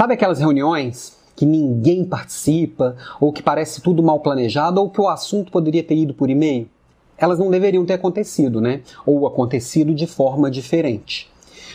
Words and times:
Sabe 0.00 0.14
aquelas 0.14 0.38
reuniões 0.38 1.14
que 1.36 1.44
ninguém 1.44 2.06
participa, 2.06 2.96
ou 3.20 3.34
que 3.34 3.42
parece 3.42 3.82
tudo 3.82 4.02
mal 4.02 4.18
planejado, 4.20 4.80
ou 4.80 4.88
que 4.88 4.98
o 4.98 5.06
assunto 5.06 5.52
poderia 5.52 5.84
ter 5.84 5.94
ido 5.94 6.14
por 6.14 6.30
e-mail? 6.30 6.70
Elas 7.18 7.38
não 7.38 7.50
deveriam 7.50 7.84
ter 7.84 7.92
acontecido, 7.92 8.62
né? 8.62 8.80
Ou 9.04 9.26
acontecido 9.26 9.92
de 9.92 10.06
forma 10.06 10.50
diferente. 10.50 11.30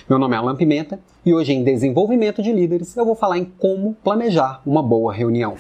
Meu 0.10 0.18
nome 0.18 0.34
é 0.34 0.40
Alan 0.40 0.56
Pimenta 0.56 1.00
e 1.24 1.36
hoje 1.36 1.54
em 1.54 1.64
Desenvolvimento 1.64 2.42
de 2.42 2.52
Líderes 2.52 2.98
eu 2.98 3.06
vou 3.06 3.14
falar 3.14 3.38
em 3.38 3.46
como 3.46 3.96
planejar 4.04 4.60
uma 4.66 4.82
boa 4.82 5.14
reunião. 5.14 5.54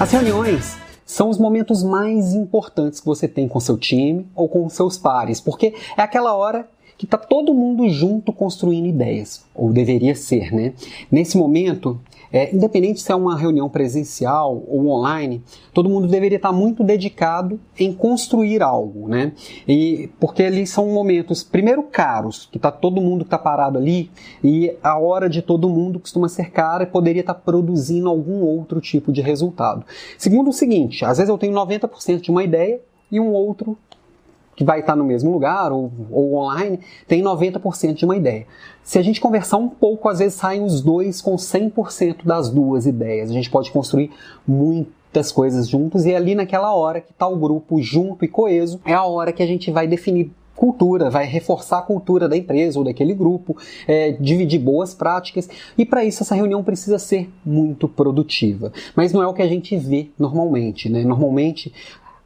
As 0.00 0.10
reuniões 0.10 0.76
são 1.20 1.28
os 1.28 1.36
momentos 1.36 1.82
mais 1.82 2.32
importantes 2.32 2.98
que 2.98 3.04
você 3.04 3.28
tem 3.28 3.46
com 3.46 3.60
seu 3.60 3.76
time 3.76 4.26
ou 4.34 4.48
com 4.48 4.66
seus 4.70 4.96
pares, 4.96 5.38
porque 5.38 5.74
é 5.94 6.00
aquela 6.00 6.34
hora 6.34 6.66
que 6.96 7.04
está 7.04 7.18
todo 7.18 7.52
mundo 7.52 7.90
junto 7.90 8.32
construindo 8.32 8.86
ideias, 8.86 9.44
ou 9.54 9.70
deveria 9.70 10.14
ser, 10.14 10.50
né? 10.50 10.72
Nesse 11.12 11.36
momento, 11.36 12.00
é, 12.32 12.54
independente 12.54 13.00
se 13.00 13.10
é 13.10 13.14
uma 13.14 13.36
reunião 13.36 13.68
presencial 13.68 14.62
ou 14.68 14.86
online, 14.88 15.42
todo 15.72 15.88
mundo 15.88 16.06
deveria 16.06 16.36
estar 16.36 16.52
muito 16.52 16.84
dedicado 16.84 17.58
em 17.78 17.92
construir 17.92 18.62
algo, 18.62 19.08
né? 19.08 19.32
E 19.66 20.10
porque 20.18 20.42
ali 20.44 20.66
são 20.66 20.88
momentos, 20.88 21.42
primeiro, 21.42 21.82
caros, 21.82 22.48
que 22.50 22.58
está 22.58 22.70
todo 22.70 23.00
mundo 23.00 23.24
que 23.24 23.28
está 23.28 23.38
parado 23.38 23.78
ali, 23.78 24.10
e 24.42 24.74
a 24.82 24.98
hora 24.98 25.28
de 25.28 25.42
todo 25.42 25.68
mundo 25.68 25.98
costuma 25.98 26.28
ser 26.28 26.50
cara 26.50 26.84
e 26.84 26.86
poderia 26.86 27.20
estar 27.20 27.34
produzindo 27.34 28.08
algum 28.08 28.42
outro 28.42 28.80
tipo 28.80 29.12
de 29.12 29.20
resultado. 29.20 29.84
Segundo, 30.16 30.50
o 30.50 30.52
seguinte: 30.52 31.04
às 31.04 31.18
vezes 31.18 31.28
eu 31.28 31.38
tenho 31.38 31.52
90% 31.52 32.20
de 32.20 32.30
uma 32.30 32.44
ideia 32.44 32.80
e 33.10 33.18
um 33.18 33.32
outro 33.32 33.76
que 34.54 34.64
vai 34.64 34.80
estar 34.80 34.94
no 34.94 35.04
mesmo 35.04 35.32
lugar 35.32 35.72
ou, 35.72 35.90
ou 36.10 36.34
online, 36.34 36.80
tem 37.08 37.22
90% 37.22 37.94
de 37.94 38.04
uma 38.04 38.16
ideia. 38.16 38.46
Se 38.82 38.98
a 38.98 39.02
gente 39.02 39.20
conversar 39.20 39.56
um 39.56 39.68
pouco, 39.68 40.08
às 40.08 40.18
vezes 40.18 40.34
saem 40.34 40.62
os 40.62 40.80
dois 40.80 41.20
com 41.20 41.36
100% 41.36 42.24
das 42.24 42.50
duas 42.50 42.86
ideias. 42.86 43.30
A 43.30 43.32
gente 43.32 43.50
pode 43.50 43.70
construir 43.70 44.10
muitas 44.46 45.32
coisas 45.32 45.68
juntos 45.68 46.04
e 46.04 46.12
é 46.12 46.16
ali 46.16 46.34
naquela 46.34 46.74
hora 46.74 47.00
que 47.00 47.12
está 47.12 47.26
o 47.26 47.36
grupo 47.36 47.80
junto 47.80 48.24
e 48.24 48.28
coeso, 48.28 48.80
é 48.84 48.92
a 48.92 49.04
hora 49.04 49.32
que 49.32 49.42
a 49.42 49.46
gente 49.46 49.70
vai 49.70 49.86
definir 49.86 50.30
cultura, 50.60 51.08
vai 51.08 51.24
reforçar 51.24 51.78
a 51.78 51.82
cultura 51.82 52.28
da 52.28 52.36
empresa 52.36 52.78
ou 52.78 52.84
daquele 52.84 53.14
grupo, 53.14 53.56
é, 53.88 54.12
dividir 54.12 54.60
boas 54.60 54.92
práticas 54.92 55.48
e 55.78 55.86
para 55.86 56.04
isso 56.04 56.22
essa 56.22 56.34
reunião 56.34 56.62
precisa 56.62 56.98
ser 56.98 57.30
muito 57.42 57.88
produtiva. 57.88 58.70
Mas 58.94 59.10
não 59.10 59.22
é 59.22 59.26
o 59.26 59.32
que 59.32 59.40
a 59.40 59.48
gente 59.48 59.74
vê 59.78 60.10
normalmente, 60.18 60.90
né? 60.90 61.02
Normalmente 61.02 61.72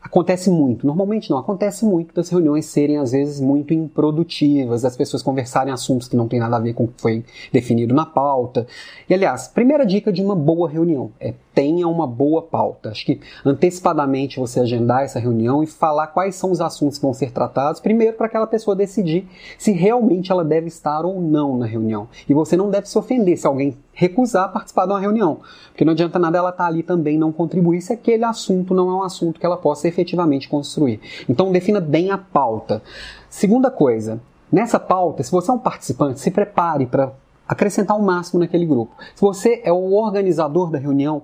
Acontece 0.04 0.50
muito, 0.50 0.86
normalmente 0.86 1.30
não, 1.30 1.38
acontece 1.38 1.82
muito 1.84 2.14
das 2.14 2.28
reuniões 2.28 2.66
serem 2.66 2.98
às 2.98 3.12
vezes 3.12 3.40
muito 3.40 3.72
improdutivas, 3.72 4.82
das 4.82 4.94
pessoas 4.94 5.22
conversarem 5.22 5.72
assuntos 5.72 6.06
que 6.06 6.14
não 6.14 6.28
tem 6.28 6.38
nada 6.38 6.56
a 6.56 6.60
ver 6.60 6.74
com 6.74 6.84
o 6.84 6.88
que 6.88 7.00
foi 7.00 7.24
definido 7.50 7.94
na 7.94 8.04
pauta. 8.04 8.66
E 9.08 9.14
aliás, 9.14 9.48
primeira 9.48 9.84
dica 9.84 10.12
de 10.12 10.22
uma 10.22 10.36
boa 10.36 10.68
reunião 10.68 11.10
é 11.18 11.32
tenha 11.54 11.86
uma 11.86 12.06
boa 12.06 12.42
pauta. 12.42 12.90
Acho 12.90 13.06
que 13.06 13.20
antecipadamente 13.44 14.40
você 14.40 14.60
agendar 14.60 15.04
essa 15.04 15.20
reunião 15.20 15.62
e 15.62 15.66
falar 15.66 16.08
quais 16.08 16.34
são 16.34 16.50
os 16.50 16.60
assuntos 16.60 16.98
que 16.98 17.04
vão 17.04 17.14
ser 17.14 17.30
tratados, 17.30 17.80
primeiro 17.80 18.16
para 18.16 18.26
aquela 18.26 18.46
pessoa 18.46 18.74
decidir 18.74 19.28
se 19.56 19.70
realmente 19.72 20.32
ela 20.32 20.44
deve 20.44 20.66
estar 20.66 21.04
ou 21.04 21.20
não 21.20 21.56
na 21.56 21.66
reunião. 21.66 22.08
E 22.28 22.34
você 22.34 22.56
não 22.56 22.70
deve 22.70 22.88
se 22.88 22.98
ofender 22.98 23.38
se 23.38 23.46
alguém 23.46 23.76
recusar 23.92 24.52
participar 24.52 24.86
de 24.86 24.92
uma 24.92 25.00
reunião, 25.00 25.38
porque 25.68 25.84
não 25.84 25.92
adianta 25.92 26.18
nada 26.18 26.38
ela 26.38 26.50
estar 26.50 26.64
tá 26.64 26.68
ali 26.68 26.82
também 26.82 27.16
não 27.16 27.30
contribuir 27.30 27.80
se 27.80 27.92
aquele 27.92 28.24
assunto 28.24 28.74
não 28.74 28.90
é 28.90 28.94
um 28.94 29.02
assunto 29.02 29.38
que 29.38 29.46
ela 29.46 29.56
possa 29.56 29.86
efetivamente 29.86 30.48
construir. 30.48 31.00
Então 31.28 31.52
defina 31.52 31.80
bem 31.80 32.10
a 32.10 32.18
pauta. 32.18 32.82
Segunda 33.30 33.70
coisa, 33.70 34.20
nessa 34.50 34.80
pauta, 34.80 35.22
se 35.22 35.30
você 35.30 35.50
é 35.50 35.54
um 35.54 35.58
participante, 35.58 36.18
se 36.18 36.30
prepare 36.30 36.86
para 36.86 37.12
acrescentar 37.48 37.96
o 37.98 38.02
máximo 38.02 38.40
naquele 38.40 38.66
grupo. 38.66 38.94
Se 39.14 39.20
você 39.20 39.60
é 39.64 39.72
o 39.72 39.92
organizador 39.92 40.70
da 40.70 40.78
reunião, 40.78 41.22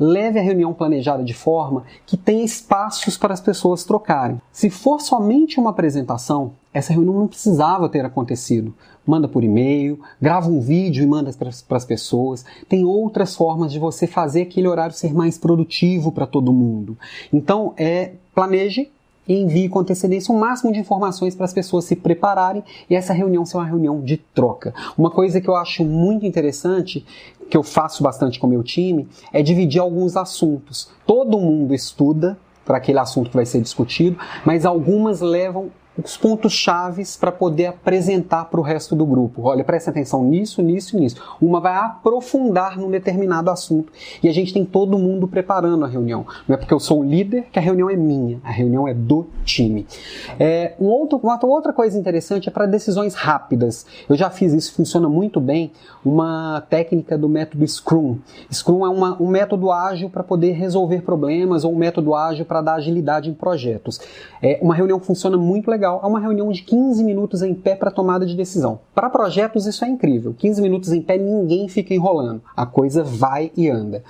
leve 0.00 0.38
a 0.38 0.42
reunião 0.42 0.72
planejada 0.72 1.22
de 1.22 1.34
forma 1.34 1.84
que 2.06 2.16
tenha 2.16 2.42
espaços 2.42 3.18
para 3.18 3.34
as 3.34 3.40
pessoas 3.40 3.84
trocarem. 3.84 4.40
Se 4.50 4.70
for 4.70 5.00
somente 5.00 5.60
uma 5.60 5.70
apresentação, 5.70 6.52
essa 6.72 6.92
reunião 6.92 7.14
não 7.14 7.26
precisava 7.26 7.88
ter 7.88 8.04
acontecido. 8.04 8.74
Manda 9.06 9.28
por 9.28 9.44
e-mail, 9.44 10.00
grava 10.20 10.48
um 10.48 10.60
vídeo 10.60 11.02
e 11.02 11.06
manda 11.06 11.30
para 11.32 11.76
as 11.76 11.84
pessoas. 11.84 12.44
Tem 12.68 12.84
outras 12.84 13.34
formas 13.34 13.72
de 13.72 13.78
você 13.78 14.06
fazer 14.06 14.42
aquele 14.42 14.68
horário 14.68 14.94
ser 14.94 15.12
mais 15.12 15.36
produtivo 15.36 16.10
para 16.12 16.26
todo 16.26 16.52
mundo. 16.52 16.96
Então, 17.32 17.74
é 17.76 18.12
planeje 18.34 18.90
envie 19.28 19.68
com 19.68 19.78
antecedência 19.78 20.34
o 20.34 20.38
máximo 20.38 20.72
de 20.72 20.80
informações 20.80 21.34
para 21.34 21.44
as 21.44 21.52
pessoas 21.52 21.84
se 21.84 21.96
prepararem 21.96 22.62
e 22.88 22.94
essa 22.94 23.12
reunião 23.12 23.44
ser 23.44 23.56
uma 23.56 23.66
reunião 23.66 24.00
de 24.00 24.16
troca. 24.16 24.74
Uma 24.96 25.10
coisa 25.10 25.40
que 25.40 25.48
eu 25.48 25.56
acho 25.56 25.84
muito 25.84 26.26
interessante, 26.26 27.04
que 27.48 27.56
eu 27.56 27.62
faço 27.62 28.02
bastante 28.02 28.38
com 28.38 28.46
o 28.46 28.50
meu 28.50 28.62
time, 28.62 29.08
é 29.32 29.42
dividir 29.42 29.80
alguns 29.80 30.16
assuntos. 30.16 30.90
Todo 31.06 31.38
mundo 31.38 31.74
estuda 31.74 32.38
para 32.64 32.78
aquele 32.78 32.98
assunto 32.98 33.30
que 33.30 33.36
vai 33.36 33.46
ser 33.46 33.60
discutido, 33.60 34.16
mas 34.44 34.64
algumas 34.64 35.20
levam 35.20 35.70
os 35.98 36.16
pontos 36.16 36.52
chaves 36.52 37.16
para 37.16 37.32
poder 37.32 37.66
apresentar 37.66 38.46
para 38.46 38.60
o 38.60 38.62
resto 38.62 38.94
do 38.94 39.04
grupo. 39.04 39.42
Olha, 39.42 39.64
presta 39.64 39.90
atenção 39.90 40.24
nisso, 40.24 40.62
nisso 40.62 40.96
e 40.96 41.00
nisso. 41.00 41.16
Uma 41.40 41.60
vai 41.60 41.74
aprofundar 41.74 42.78
num 42.78 42.90
determinado 42.90 43.50
assunto 43.50 43.92
e 44.22 44.28
a 44.28 44.32
gente 44.32 44.52
tem 44.52 44.64
todo 44.64 44.98
mundo 44.98 45.26
preparando 45.26 45.84
a 45.84 45.88
reunião. 45.88 46.26
Não 46.48 46.54
é 46.54 46.56
porque 46.56 46.72
eu 46.72 46.80
sou 46.80 47.00
o 47.00 47.04
líder 47.04 47.46
que 47.52 47.58
a 47.58 47.62
reunião 47.62 47.90
é 47.90 47.96
minha, 47.96 48.40
a 48.44 48.50
reunião 48.50 48.86
é 48.86 48.94
do 48.94 49.26
time. 49.44 49.86
É, 50.38 50.74
um 50.80 50.86
outro, 50.86 51.18
uma 51.22 51.38
outra 51.46 51.72
coisa 51.72 51.98
interessante 51.98 52.48
é 52.48 52.52
para 52.52 52.66
decisões 52.66 53.14
rápidas. 53.14 53.84
Eu 54.08 54.16
já 54.16 54.30
fiz 54.30 54.52
isso, 54.52 54.72
funciona 54.74 55.08
muito 55.08 55.40
bem, 55.40 55.72
uma 56.04 56.62
técnica 56.70 57.18
do 57.18 57.28
método 57.28 57.66
Scrum. 57.66 58.18
Scrum 58.50 58.86
é 58.86 58.88
uma, 58.88 59.20
um 59.20 59.26
método 59.26 59.70
ágil 59.70 60.08
para 60.08 60.22
poder 60.22 60.52
resolver 60.52 61.02
problemas 61.02 61.64
ou 61.64 61.72
um 61.72 61.76
método 61.76 62.14
ágil 62.14 62.44
para 62.44 62.62
dar 62.62 62.74
agilidade 62.74 63.28
em 63.28 63.34
projetos. 63.34 64.00
É, 64.42 64.58
uma 64.62 64.74
reunião 64.74 64.98
funciona 65.00 65.36
muito 65.36 65.70
legal 65.70 65.89
legal 65.90 66.00
uma 66.06 66.20
reunião 66.20 66.50
de 66.52 66.62
15 66.62 67.02
minutos 67.02 67.42
em 67.42 67.54
pé 67.54 67.74
para 67.74 67.90
tomada 67.90 68.24
de 68.24 68.36
decisão. 68.36 68.80
Para 68.94 69.10
projetos 69.10 69.66
isso 69.66 69.84
é 69.84 69.88
incrível. 69.88 70.34
15 70.38 70.62
minutos 70.62 70.92
em 70.92 71.02
pé 71.02 71.18
ninguém 71.18 71.68
fica 71.68 71.94
enrolando. 71.94 72.42
A 72.56 72.64
coisa 72.64 73.02
vai 73.02 73.50
e 73.56 73.68
anda. 73.68 74.02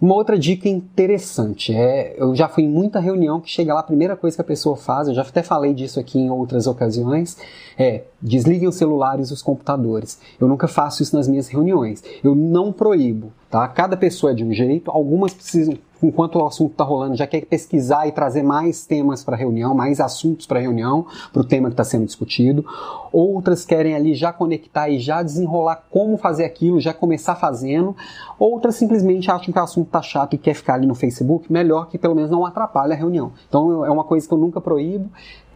Uma 0.00 0.14
outra 0.14 0.38
dica 0.38 0.66
interessante 0.66 1.74
é, 1.74 2.14
eu 2.16 2.34
já 2.34 2.48
fui 2.48 2.64
em 2.64 2.68
muita 2.68 2.98
reunião 2.98 3.38
que 3.38 3.50
chega 3.50 3.74
lá, 3.74 3.80
a 3.80 3.82
primeira 3.82 4.16
coisa 4.16 4.34
que 4.34 4.40
a 4.40 4.44
pessoa 4.44 4.74
faz, 4.74 5.08
eu 5.08 5.14
já 5.14 5.20
até 5.20 5.42
falei 5.42 5.74
disso 5.74 6.00
aqui 6.00 6.18
em 6.18 6.30
outras 6.30 6.66
ocasiões, 6.66 7.36
é 7.78 8.04
desliguem 8.22 8.66
os 8.66 8.76
celulares 8.76 9.28
e 9.28 9.34
os 9.34 9.42
computadores. 9.42 10.18
Eu 10.40 10.48
nunca 10.48 10.66
faço 10.66 11.02
isso 11.02 11.14
nas 11.14 11.28
minhas 11.28 11.48
reuniões. 11.48 12.02
Eu 12.24 12.34
não 12.34 12.72
proíbo, 12.72 13.30
tá? 13.50 13.66
Cada 13.68 13.96
pessoa 13.96 14.32
é 14.32 14.34
de 14.34 14.44
um 14.44 14.52
jeito, 14.52 14.90
algumas 14.90 15.34
precisam 15.34 15.76
enquanto 16.02 16.36
o 16.36 16.46
assunto 16.46 16.72
está 16.72 16.84
rolando, 16.84 17.16
já 17.16 17.26
quer 17.26 17.44
pesquisar 17.44 18.06
e 18.06 18.12
trazer 18.12 18.42
mais 18.42 18.86
temas 18.86 19.22
para 19.22 19.36
a 19.36 19.38
reunião, 19.38 19.74
mais 19.74 20.00
assuntos 20.00 20.46
para 20.46 20.58
a 20.58 20.62
reunião, 20.62 21.06
para 21.32 21.42
o 21.42 21.44
tema 21.44 21.68
que 21.68 21.74
está 21.74 21.84
sendo 21.84 22.06
discutido. 22.06 22.64
Outras 23.12 23.64
querem 23.64 23.94
ali 23.94 24.14
já 24.14 24.32
conectar 24.32 24.88
e 24.88 24.98
já 24.98 25.22
desenrolar 25.22 25.84
como 25.90 26.16
fazer 26.16 26.44
aquilo, 26.44 26.80
já 26.80 26.94
começar 26.94 27.36
fazendo. 27.36 27.94
Outras 28.38 28.76
simplesmente 28.76 29.30
acham 29.30 29.52
que 29.52 29.58
o 29.58 29.62
assunto 29.62 29.86
está 29.86 30.02
chato 30.02 30.34
e 30.34 30.38
quer 30.38 30.54
ficar 30.54 30.74
ali 30.74 30.86
no 30.86 30.94
Facebook, 30.94 31.52
melhor 31.52 31.88
que 31.88 31.98
pelo 31.98 32.14
menos 32.14 32.30
não 32.30 32.46
atrapalhe 32.46 32.92
a 32.92 32.96
reunião. 32.96 33.32
Então 33.48 33.84
é 33.84 33.90
uma 33.90 34.04
coisa 34.04 34.26
que 34.26 34.32
eu 34.32 34.38
nunca 34.38 34.60
proíbo. 34.60 35.10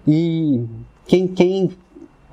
E 0.07 0.63
quem, 1.07 1.27
quem 1.27 1.71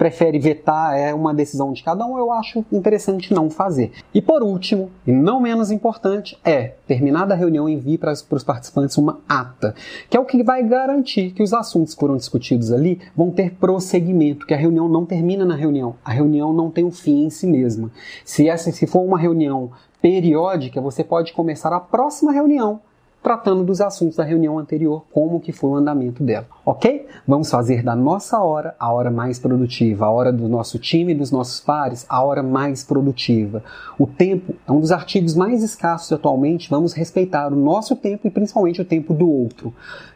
prefere 0.02 0.40
vetar 0.40 0.98
é 0.98 1.14
uma 1.14 1.32
decisão 1.32 1.72
de 1.72 1.84
cada 1.84 2.04
um, 2.04 2.18
eu 2.18 2.32
acho 2.32 2.66
interessante 2.72 3.32
não 3.32 3.52
fazer. 3.52 3.92
E 4.12 4.20
por 4.20 4.42
último, 4.42 4.90
e 5.06 5.12
não 5.12 5.40
menos 5.40 5.70
importante, 5.70 6.36
é, 6.44 6.74
terminada 6.88 7.36
a 7.36 7.38
reunião, 7.38 7.70
envie 7.70 8.00
para, 8.00 8.12
os 8.12 8.44
participantes 8.44 8.98
uma 8.98 9.20
ata, 9.30 9.76
que 10.10 10.18
é 10.18 10.20
o 10.20 10.26
que 10.26 10.42
vai 10.42 10.64
garantir 10.64 11.30
que 11.34 11.44
os 11.44 11.54
assuntos 11.54 11.94
que 11.94 12.00
foram 12.00 12.18
discutidos 12.18 12.72
ali 12.72 13.00
vão 13.16 13.30
ter 13.30 13.52
prosseguimento, 13.52 14.48
que 14.48 14.56
a 14.56 14.58
reunião 14.58 14.90
não 14.90 15.06
termina 15.06 15.46
na 15.46 15.56
reunião, 15.56 15.94
a 16.04 16.10
reunião 16.10 16.52
não 16.52 16.72
tem 16.72 16.84
um 16.84 16.90
fim 16.90 17.26
em 17.26 17.30
si 17.30 17.46
mesma. 17.46 17.92
Se, 18.26 18.50
essa, 18.50 18.72
se 18.72 18.88
for 18.88 19.02
uma 19.02 19.20
reunião 19.20 19.70
periódica, 20.02 20.82
você 20.82 21.04
pode 21.04 21.32
começar 21.32 21.72
a 21.72 21.80
próxima 21.80 22.32
reunião 22.32 22.80
tratando 23.22 23.64
dos 23.64 23.82
assuntos 23.82 24.18
da 24.18 24.24
reunião 24.24 24.58
anterior, 24.58 25.06
como 25.12 25.40
que 25.40 25.52
foi 25.52 25.70
o 25.70 25.76
andamento 25.76 26.24
dela, 26.24 26.48
ok? 26.66 27.08
Vamos 27.28 27.52
fazer 27.52 27.84
da 27.84 27.96
nossa 27.96 28.40
hora 28.40 28.76
a 28.80 28.92
hora 28.92 29.12
mais 29.12 29.38
produtiva, 29.38 30.06
a 30.06 30.10
hora 30.10 30.34
do 30.34 30.48
nosso 30.48 30.80
time 30.80 31.14
e 31.14 31.16
dos 31.16 31.32
nossos 31.32 31.60
pares, 31.60 32.06
a 32.10 32.24
hora 32.24 32.42
mais 32.42 32.84
produtiva. 32.84 33.64
O 33.98 34.08
tempo 34.08 34.56
é 34.68 34.72
um 34.72 34.80
dos 34.80 34.92
artigos 34.92 35.36
mais 35.36 35.64
escassos 35.64 36.12
atualmente, 36.12 36.70
vamos 36.70 36.94
respeitar 36.94 37.54
o 37.54 37.56
nosso 37.56 37.96
tempo 37.96 38.28
e 38.28 38.32
principalmente 38.32 38.82
o 38.82 38.86
tempo 38.86 39.14
do 39.14 39.30
outro. 39.30 39.74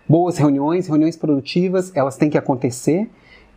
Boas 0.09 0.37
reuniões, 0.37 0.87
reuniões 0.87 1.15
produtivas, 1.15 1.91
elas 1.95 2.17
têm 2.17 2.29
que 2.29 2.37
acontecer, 2.37 3.09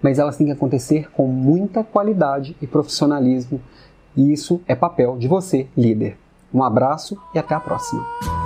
mas 0.02 0.18
elas 0.18 0.36
têm 0.36 0.46
que 0.46 0.52
acontecer 0.52 1.10
com 1.12 1.26
muita 1.26 1.82
qualidade 1.82 2.54
e 2.60 2.66
profissionalismo. 2.66 3.60
E 4.16 4.32
isso 4.32 4.60
é 4.66 4.74
papel 4.74 5.16
de 5.16 5.26
você, 5.26 5.66
líder. 5.76 6.16
Um 6.52 6.62
abraço 6.62 7.18
e 7.34 7.38
até 7.38 7.54
a 7.54 7.60
próxima. 7.60 8.37